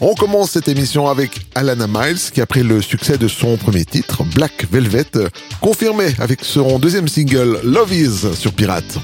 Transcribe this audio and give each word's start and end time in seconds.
On 0.00 0.14
commence 0.14 0.52
cette 0.52 0.68
émission 0.68 1.08
avec 1.08 1.40
Alana 1.56 1.88
Miles 1.88 2.20
qui 2.32 2.40
après 2.40 2.62
le 2.62 2.80
succès 2.80 3.18
de 3.18 3.26
son 3.26 3.56
premier 3.56 3.84
titre, 3.84 4.22
Black 4.34 4.66
Velvet, 4.70 5.06
confirmé 5.60 6.14
avec 6.20 6.44
son 6.44 6.78
deuxième 6.78 7.08
single 7.08 7.60
Love 7.64 7.92
Is 7.92 8.36
sur 8.36 8.52
Pirates. 8.52 8.98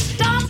Radio. 0.00 0.49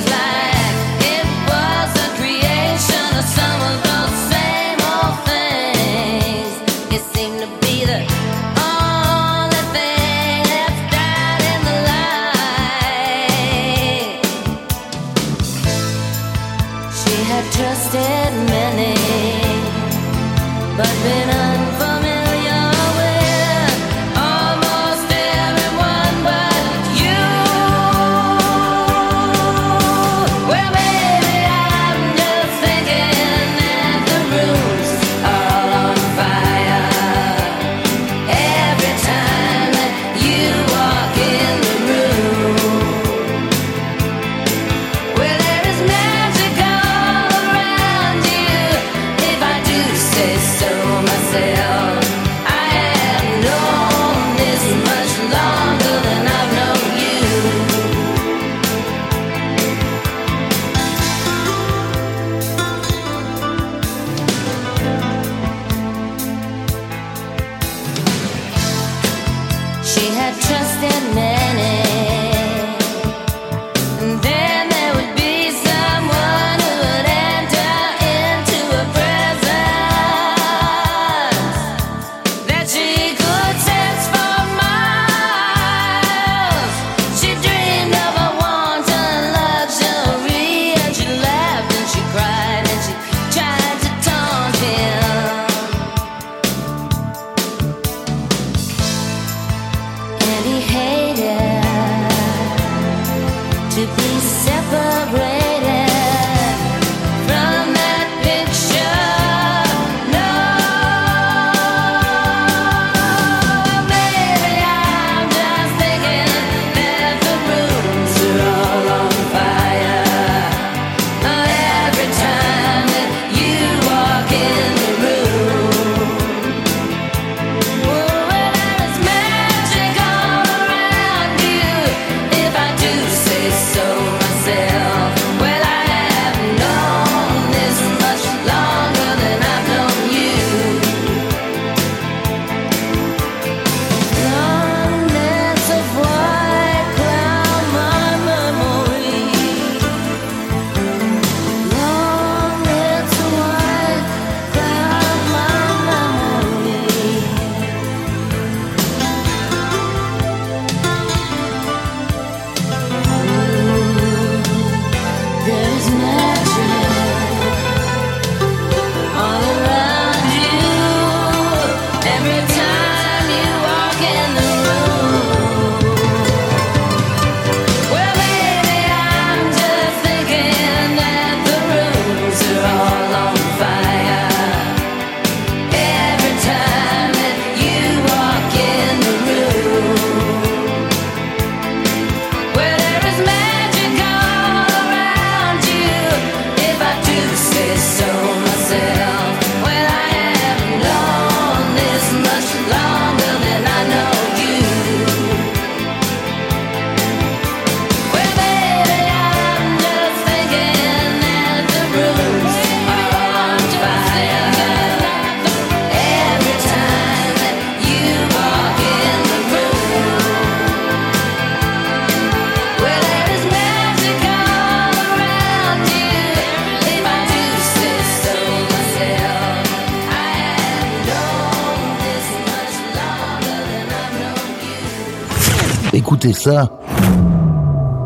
ça 236.41 236.71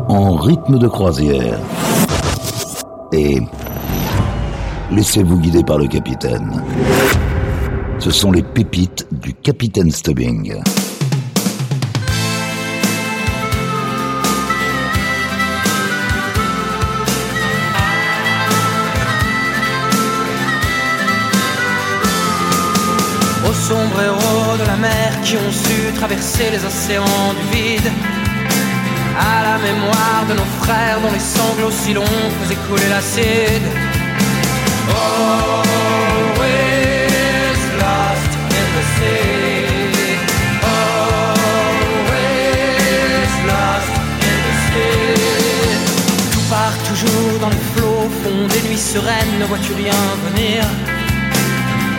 en 0.08 0.34
rythme 0.34 0.78
de 0.78 0.88
croisière. 0.88 1.58
Et 3.12 3.40
laissez-vous 4.90 5.38
guider 5.38 5.64
par 5.64 5.78
le 5.78 5.86
capitaine. 5.86 6.62
Ce 7.98 8.10
sont 8.10 8.30
les 8.30 8.42
pépites 8.42 9.06
du 9.10 9.32
capitaine 9.32 9.90
Stubbing. 9.90 10.54
Aux 23.48 23.54
sombreros 23.54 24.58
de 24.60 24.66
la 24.66 24.76
mer 24.76 25.22
qui 25.24 25.36
ont 25.36 25.50
su 25.50 25.94
traverser 25.94 26.50
les 26.50 26.62
océans 26.66 27.32
du 27.32 27.56
vide. 27.56 28.15
À 29.18 29.42
la 29.42 29.56
mémoire 29.58 30.24
de 30.28 30.34
nos 30.34 30.50
frères 30.62 31.00
dont 31.02 31.12
les 31.12 31.18
sanglots 31.18 31.70
si 31.70 31.92
longs 31.94 32.30
faisaient 32.40 32.62
couler 32.68 32.88
l'acide. 32.88 33.66
Always 34.88 36.36
lost 37.82 38.32
in 38.60 38.66
the 38.74 38.84
sea? 38.94 40.18
Always 41.26 42.12
lost 43.50 43.94
in 44.28 44.38
the 44.44 44.54
sea? 44.66 45.16
Tout 46.32 46.46
part 46.50 46.76
toujours 46.90 47.36
dans 47.40 47.50
les 47.56 47.64
flots, 47.74 48.08
fond 48.22 48.40
des 48.52 48.62
nuits 48.68 48.84
sereines, 48.94 49.34
ne 49.40 49.46
vois-tu 49.46 49.72
rien 49.72 50.00
venir? 50.28 50.58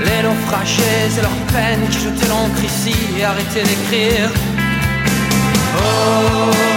Les 0.05 0.21
naufragés 0.23 1.09
et 1.17 1.21
leurs 1.21 1.41
peines 1.53 1.85
qui 1.89 1.99
jetaient 1.99 2.29
l'encre 2.29 2.63
ici 2.63 2.95
et 3.17 3.23
arrêtaient 3.25 3.63
d'écrire. 3.63 4.29
Always 5.79 6.76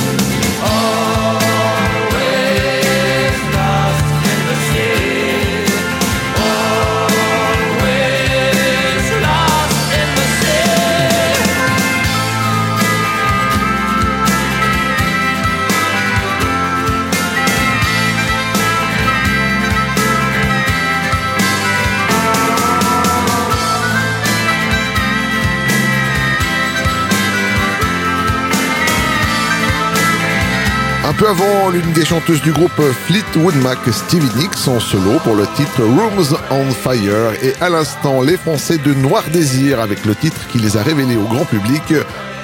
peu 31.21 31.27
avant, 31.27 31.69
l'une 31.69 31.93
des 31.93 32.03
chanteuses 32.03 32.41
du 32.41 32.51
groupe 32.51 32.81
Fleetwood 33.05 33.55
Mac, 33.57 33.77
Stevie 33.91 34.35
Nicks, 34.37 34.67
en 34.67 34.79
solo 34.79 35.19
pour 35.23 35.35
le 35.35 35.45
titre 35.55 35.83
Rooms 35.83 36.35
on 36.49 36.71
Fire. 36.71 37.33
Et 37.43 37.53
à 37.61 37.69
l'instant, 37.69 38.21
les 38.21 38.37
Français 38.37 38.79
de 38.79 38.91
Noir 38.95 39.23
Désir 39.31 39.79
avec 39.79 40.03
le 40.05 40.15
titre 40.15 40.39
qui 40.51 40.57
les 40.57 40.77
a 40.77 40.83
révélés 40.83 41.17
au 41.17 41.25
grand 41.25 41.45
public, 41.45 41.83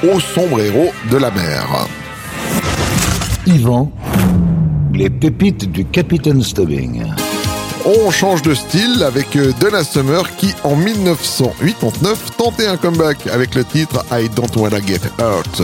Au 0.04 0.20
sombrero 0.20 0.92
de 1.10 1.18
la 1.18 1.32
mer. 1.32 1.88
Yvan, 3.48 3.92
les 4.94 5.10
pépites 5.10 5.72
du 5.72 5.84
Capitaine 5.86 6.44
Stubbing. 6.44 7.04
On 7.86 8.12
change 8.12 8.44
de 8.44 8.54
style 8.54 9.02
avec 9.04 9.36
euh, 9.38 9.54
Donna 9.60 9.84
Summer 9.84 10.24
qui, 10.36 10.54
en 10.64 10.76
1989, 10.76 12.38
tentait 12.38 12.68
un 12.68 12.78
comeback 12.78 13.26
avec 13.28 13.56
le 13.56 13.64
titre 13.64 14.06
I 14.12 14.30
Don't 14.36 14.56
Wanna 14.56 14.82
Get 14.82 15.02
Hurt. 15.20 15.64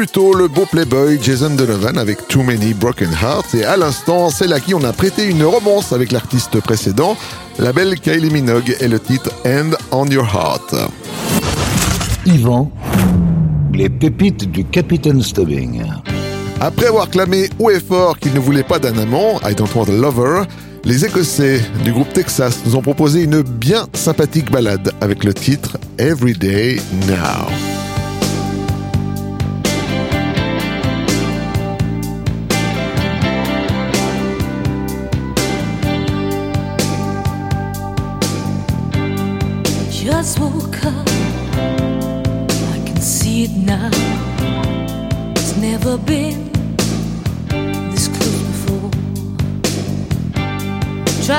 Plutôt 0.00 0.32
le 0.32 0.48
beau 0.48 0.64
playboy 0.64 1.18
Jason 1.20 1.50
Donovan 1.50 1.98
avec 1.98 2.26
Too 2.26 2.42
Many 2.42 2.72
Broken 2.72 3.10
Hearts. 3.22 3.54
Et 3.54 3.66
à 3.66 3.76
l'instant, 3.76 4.30
celle 4.30 4.54
à 4.54 4.58
qui 4.58 4.72
on 4.74 4.82
a 4.82 4.94
prêté 4.94 5.26
une 5.26 5.44
romance 5.44 5.92
avec 5.92 6.10
l'artiste 6.10 6.58
précédent, 6.62 7.18
la 7.58 7.74
belle 7.74 8.00
Kylie 8.00 8.30
Minogue 8.30 8.74
et 8.80 8.88
le 8.88 8.98
titre 8.98 9.28
End 9.44 9.72
on 9.90 10.06
Your 10.06 10.24
Heart. 10.24 10.74
Yvan, 12.24 12.72
les 13.74 13.90
pépites 13.90 14.50
du 14.50 14.64
Capitaine 14.64 15.22
Stubbing. 15.22 15.82
Après 16.62 16.86
avoir 16.86 17.10
clamé 17.10 17.50
haut 17.58 17.68
et 17.68 17.78
fort 17.78 18.18
qu'il 18.18 18.32
ne 18.32 18.40
voulait 18.40 18.62
pas 18.62 18.78
d'un 18.78 18.96
amant, 18.96 19.38
I 19.46 19.54
Don't 19.54 19.68
Want 19.74 19.84
a 19.84 19.92
Lover, 19.92 20.44
les 20.82 21.04
Écossais 21.04 21.60
du 21.84 21.92
groupe 21.92 22.10
Texas 22.14 22.60
nous 22.64 22.74
ont 22.74 22.80
proposé 22.80 23.24
une 23.24 23.42
bien 23.42 23.84
sympathique 23.92 24.50
balade 24.50 24.94
avec 25.02 25.24
le 25.24 25.34
titre 25.34 25.76
Every 25.98 26.32
Day 26.32 26.80
Now. 27.06 27.79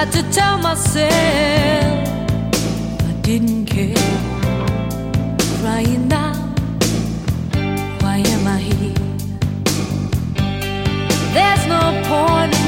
tried 0.03 0.13
to 0.13 0.31
tell 0.31 0.57
myself 0.57 1.11
I 3.09 3.13
didn't 3.21 3.65
care. 3.65 3.95
Crying 5.59 6.07
now, 6.07 6.33
why 7.99 8.17
am 8.25 8.47
I 8.47 8.59
here? 8.59 8.95
There's 11.33 11.67
no 11.67 12.01
point. 12.07 12.60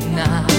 Day 0.00 0.49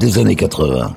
des 0.00 0.18
années 0.18 0.34
80. 0.34 0.94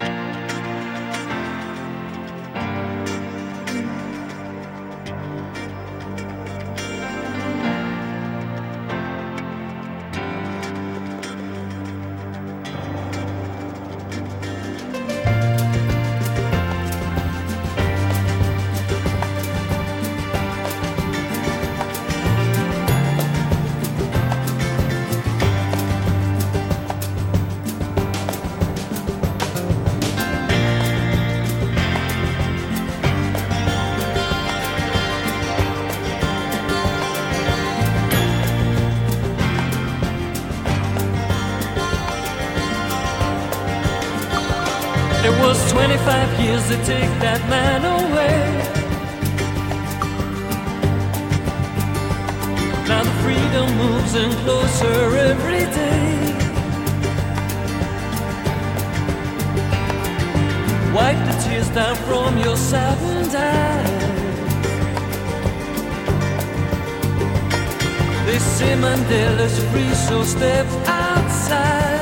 Was 45.54 45.72
25 45.72 46.39
years 46.39 46.68
to 46.68 46.78
take 46.78 47.13
that 47.26 47.42
man 47.48 47.82
away. 48.00 48.39
Now 52.89 53.02
the 53.10 53.16
freedom 53.24 53.68
moves 53.84 54.13
in 54.24 54.32
closer 54.44 55.00
every 55.32 55.66
day. 55.80 56.10
Wipe 60.96 61.22
the 61.30 61.36
tears 61.44 61.70
down 61.70 61.96
from 62.08 62.32
your 62.46 62.58
saddened 62.58 63.36
eyes. 63.36 64.04
They 68.26 68.39
say 68.56 68.74
Mandela's 68.84 69.58
free, 69.70 69.94
so 70.08 70.24
step 70.24 70.68
outside. 70.88 71.92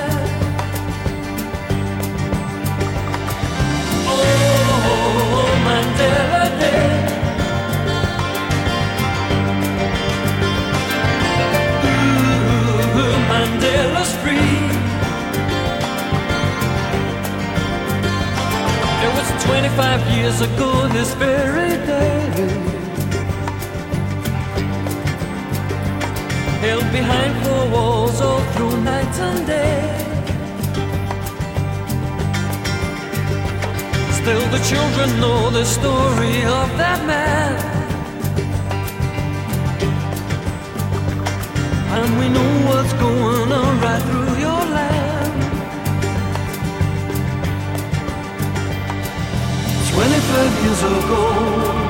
25 19.71 20.17
years 20.17 20.41
ago 20.41 20.87
this 20.89 21.13
very 21.15 21.75
day. 21.85 22.21
Held 26.61 26.91
behind 26.91 27.45
four 27.45 27.69
walls 27.69 28.21
all 28.21 28.41
through 28.53 28.81
night 28.83 29.19
and 29.19 29.47
day. 29.47 29.90
Still, 34.21 34.47
the 34.51 34.59
children 34.59 35.19
know 35.19 35.49
the 35.49 35.65
story 35.65 36.43
of 36.43 36.67
that 36.77 37.03
man. 37.07 37.55
And 41.97 42.19
we 42.19 42.29
know 42.29 42.51
what's 42.67 42.93
going 42.93 43.51
on 43.51 43.81
right 43.81 44.03
through 44.03 44.37
your 44.45 44.63
land. 44.77 45.33
25 49.89 50.63
years 50.63 50.83
ago. 50.83 51.80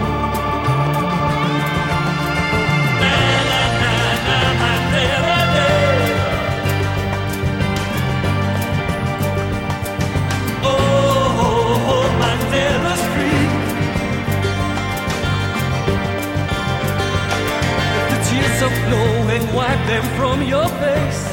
Them 19.92 20.06
from 20.18 20.42
your 20.44 20.68
face. 20.84 21.24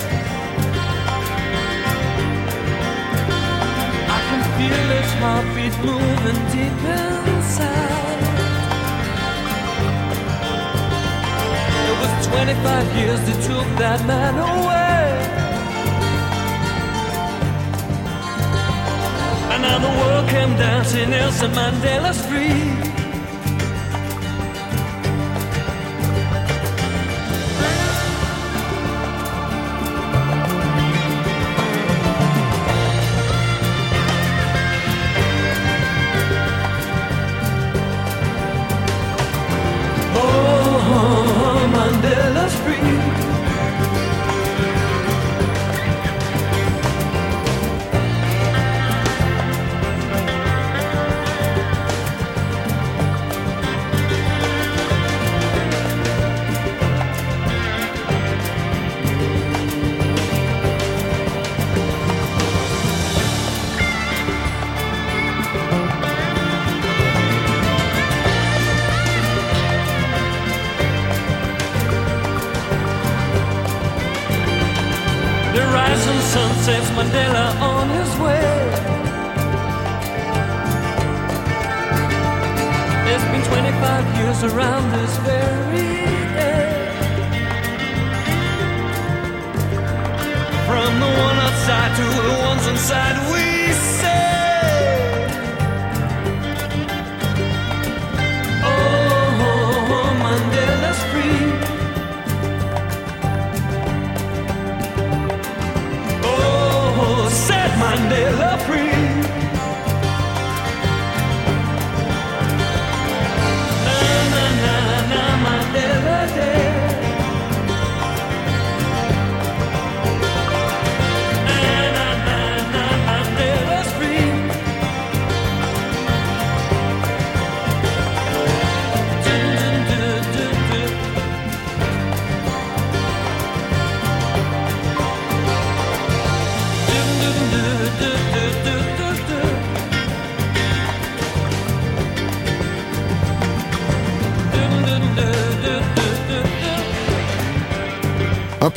I 4.16 4.18
can 4.28 4.42
feel 4.56 4.84
his 4.96 5.10
heartbeat 5.22 5.74
moving 5.90 6.40
deep 6.54 6.78
inside. 6.98 8.22
It 11.88 11.96
was 12.02 12.26
25 12.26 12.96
years 12.98 13.20
that 13.26 13.38
took 13.48 13.68
that 13.82 14.00
man 14.10 14.34
away. 14.50 15.06
And 19.52 19.60
now 19.62 19.78
the 19.86 19.92
world 20.00 20.28
came 20.34 20.52
dancing, 20.56 21.10
Nelson 21.10 21.52
Mandela's 21.52 22.20
free. 22.26 22.87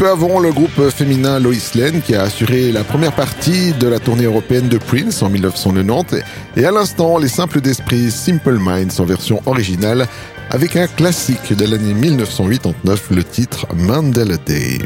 peu 0.01 0.09
avant, 0.09 0.39
le 0.39 0.51
groupe 0.51 0.89
féminin 0.89 1.39
Lois 1.39 1.53
Lane 1.75 2.01
qui 2.01 2.15
a 2.15 2.23
assuré 2.23 2.71
la 2.71 2.83
première 2.83 3.13
partie 3.13 3.71
de 3.73 3.87
la 3.87 3.99
tournée 3.99 4.23
européenne 4.23 4.67
de 4.67 4.79
Prince 4.79 5.21
en 5.21 5.29
1990 5.29 6.23
et 6.57 6.65
à 6.65 6.71
l'instant 6.71 7.19
les 7.19 7.27
simples 7.27 7.61
d'esprit 7.61 8.09
Simple 8.09 8.57
Minds 8.57 8.99
en 8.99 9.05
version 9.05 9.43
originale 9.45 10.07
avec 10.49 10.75
un 10.75 10.87
classique 10.87 11.55
de 11.55 11.65
l'année 11.65 11.93
1989, 11.93 13.11
le 13.11 13.23
titre 13.23 13.67
Mandela 13.75 14.37
Day. 14.37 14.79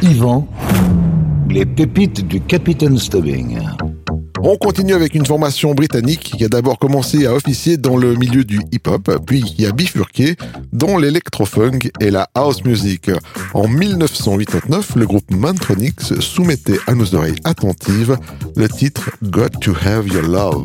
Yvan, 0.00 0.46
les 1.48 1.66
pépites 1.66 2.28
du 2.28 2.40
Capitaine 2.42 2.98
Stubbing. 2.98 3.58
On 4.42 4.56
continue 4.56 4.94
avec 4.94 5.14
une 5.14 5.26
formation 5.26 5.74
britannique 5.74 6.32
qui 6.36 6.44
a 6.44 6.48
d'abord 6.48 6.78
commencé 6.78 7.26
à 7.26 7.34
officier 7.34 7.76
dans 7.76 7.96
le 7.96 8.14
milieu 8.14 8.44
du 8.44 8.60
hip-hop, 8.72 9.20
puis 9.26 9.42
qui 9.42 9.66
a 9.66 9.72
bifurqué 9.72 10.36
dans 10.72 10.96
l'électro-funk 10.96 11.90
et 12.00 12.10
la 12.10 12.28
house 12.34 12.64
music. 12.64 13.10
En 13.54 13.68
1989, 13.68 14.96
le 14.96 15.06
groupe 15.06 15.30
Mantronix 15.30 16.18
soumettait 16.20 16.78
à 16.86 16.94
nos 16.94 17.14
oreilles 17.14 17.36
attentives 17.44 18.16
le 18.56 18.68
titre 18.68 19.10
Got 19.22 19.50
to 19.60 19.72
Have 19.84 20.08
Your 20.08 20.22
Love. 20.22 20.64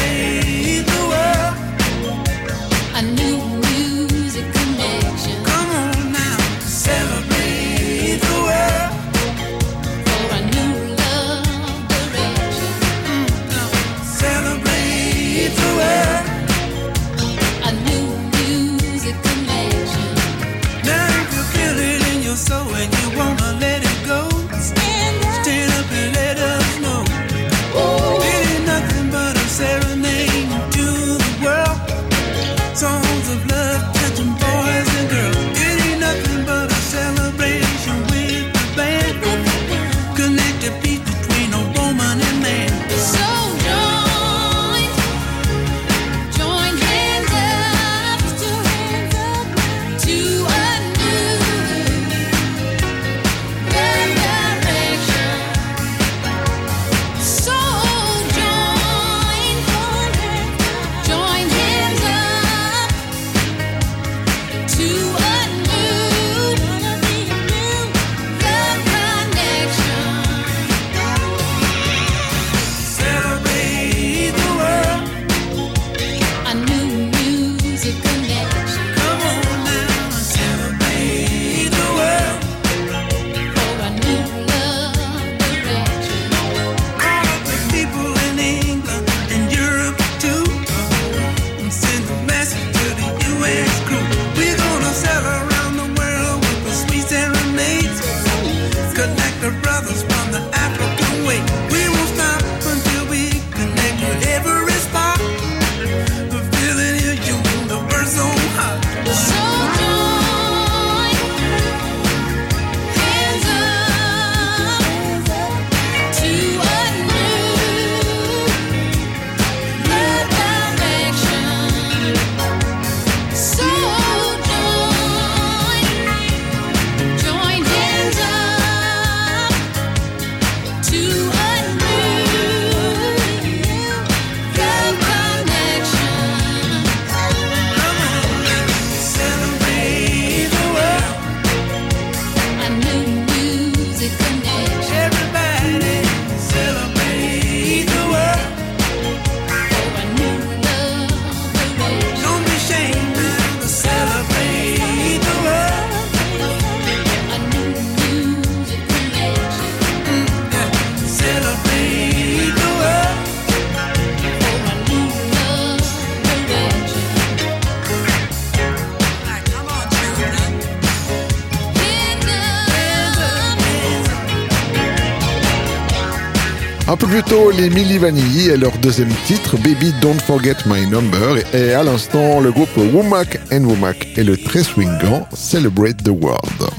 plutôt 177.23 177.51
les 177.51 177.69
Milli 177.69 177.97
Vanilli 177.97 178.49
et 178.49 178.57
leur 178.57 178.75
deuxième 178.77 179.11
titre 179.25 179.55
Baby 179.57 179.93
Don't 180.01 180.19
Forget 180.19 180.55
My 180.65 180.87
Number 180.87 181.37
et 181.53 181.73
à 181.73 181.83
l'instant 181.83 182.39
le 182.39 182.51
groupe 182.51 182.75
Womack 182.77 183.39
and 183.51 183.63
Womack 183.63 184.07
et 184.17 184.23
le 184.23 184.37
très 184.37 184.63
swingant 184.63 185.27
Celebrate 185.33 185.97
the 186.03 186.09
World. 186.09 186.69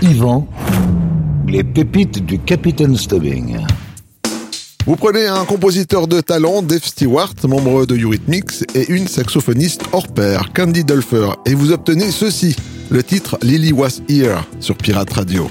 Yvan, 0.00 0.48
les 1.46 1.64
pépites 1.64 2.24
du 2.24 2.38
Capitaine 2.38 2.96
Stubbing. 2.96 3.58
Vous 4.86 4.96
prenez 4.96 5.26
un 5.26 5.44
compositeur 5.44 6.06
de 6.06 6.20
talent, 6.20 6.62
Dave 6.62 6.84
Stewart, 6.84 7.34
membre 7.46 7.86
de 7.86 7.98
Eurythmics, 7.98 8.64
et 8.74 8.90
une 8.90 9.08
saxophoniste 9.08 9.82
hors 9.92 10.08
pair, 10.08 10.52
Candy 10.54 10.84
Dulfer, 10.84 11.30
et 11.44 11.54
vous 11.54 11.72
obtenez 11.72 12.10
ceci, 12.10 12.56
le 12.90 13.02
titre 13.02 13.36
Lily 13.42 13.72
Was 13.72 14.00
Here 14.08 14.38
sur 14.60 14.76
Pirate 14.76 15.12
Radio. 15.12 15.50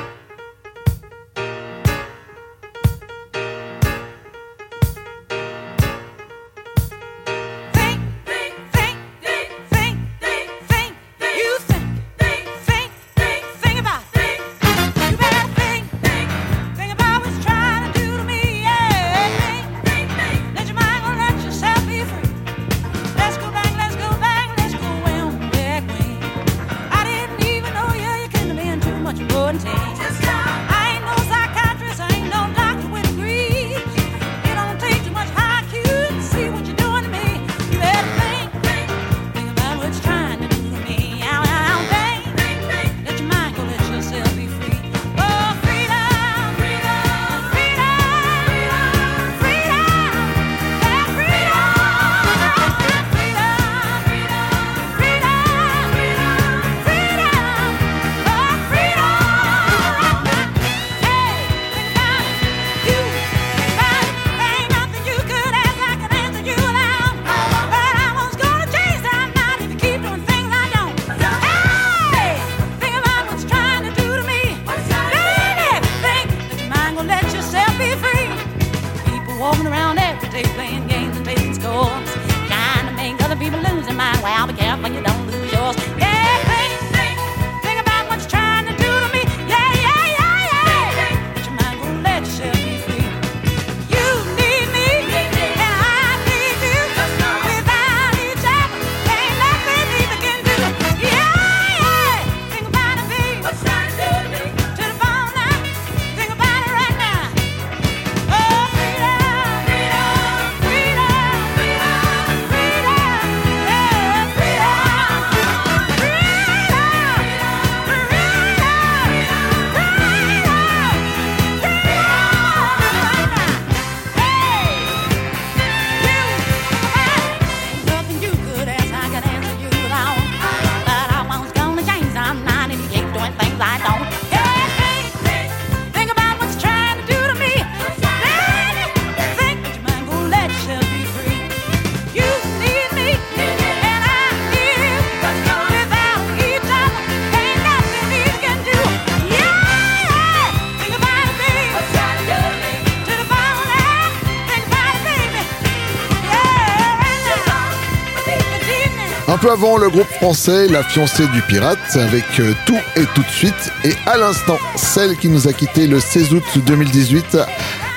peu 159.41 159.51
avant, 159.51 159.77
le 159.77 159.89
groupe 159.89 160.07
français 160.07 160.67
La 160.67 160.83
fiancée 160.83 161.27
du 161.27 161.41
pirate 161.41 161.79
avec 161.95 162.39
euh, 162.39 162.53
Tout 162.65 162.79
et 162.95 163.05
tout 163.15 163.21
de 163.21 163.29
suite 163.29 163.71
et 163.83 163.93
à 164.05 164.17
l'instant, 164.17 164.57
celle 164.75 165.17
qui 165.17 165.29
nous 165.29 165.47
a 165.47 165.53
quitté 165.53 165.87
le 165.87 165.99
16 165.99 166.33
août 166.33 166.43
2018, 166.65 167.37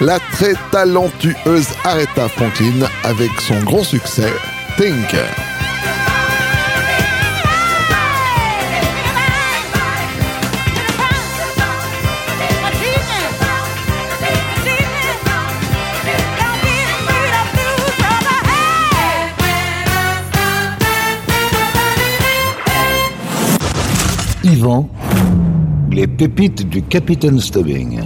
la 0.00 0.18
très 0.18 0.54
talentueuse 0.70 1.68
Aretha 1.84 2.28
Franklin 2.28 2.86
avec 3.04 3.30
son 3.46 3.60
grand 3.60 3.84
succès 3.84 4.32
Think. 4.78 5.14
les 25.90 26.06
pépites 26.06 26.68
du 26.68 26.82
capitaine 26.82 27.40
Stubbing. 27.40 28.00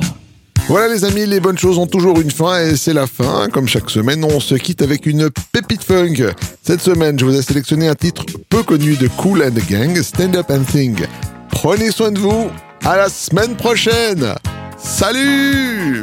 Voilà 0.68 0.92
les 0.92 1.04
amis, 1.04 1.24
les 1.24 1.40
bonnes 1.40 1.56
choses 1.56 1.78
ont 1.78 1.86
toujours 1.86 2.20
une 2.20 2.30
fin 2.30 2.60
et 2.60 2.76
c'est 2.76 2.92
la 2.92 3.06
fin. 3.06 3.48
Comme 3.48 3.68
chaque 3.68 3.88
semaine, 3.88 4.24
on 4.24 4.40
se 4.40 4.54
quitte 4.56 4.82
avec 4.82 5.06
une 5.06 5.30
pépite 5.52 5.84
funk. 5.84 6.32
Cette 6.62 6.80
semaine, 6.80 7.18
je 7.18 7.24
vous 7.24 7.36
ai 7.36 7.42
sélectionné 7.42 7.88
un 7.88 7.94
titre 7.94 8.24
peu 8.48 8.62
connu 8.62 8.96
de 8.96 9.08
Cool 9.08 9.42
and 9.42 9.58
Gang, 9.70 10.02
Stand 10.02 10.36
Up 10.36 10.50
and 10.50 10.64
Think. 10.70 11.08
Prenez 11.50 11.90
soin 11.90 12.10
de 12.10 12.18
vous, 12.18 12.48
à 12.84 12.96
la 12.96 13.08
semaine 13.08 13.54
prochaine 13.56 14.34
Salut 14.78 16.02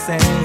sand. 0.00 0.39